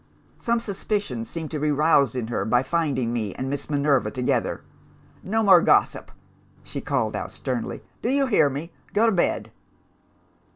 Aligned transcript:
Some 0.39 0.59
suspicion 0.59 1.25
seemed 1.25 1.51
to 1.51 1.59
be 1.59 1.69
roused 1.69 2.15
in 2.15 2.25
her 2.29 2.43
by 2.43 2.63
finding 2.63 3.13
me 3.13 3.35
and 3.35 3.51
Miss 3.51 3.69
Minerva 3.69 4.09
together. 4.09 4.63
"No 5.21 5.43
more 5.43 5.61
gossip!' 5.61 6.11
she 6.63 6.81
called 6.81 7.15
out 7.15 7.31
sternly. 7.31 7.83
'Do 8.01 8.09
you 8.09 8.25
hear 8.25 8.49
me? 8.49 8.71
Go 8.95 9.05
to 9.05 9.11
bed! 9.11 9.51